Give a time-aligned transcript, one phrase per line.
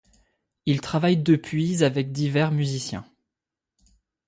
[0.65, 3.05] Il travaille depuis avec divers musiciens.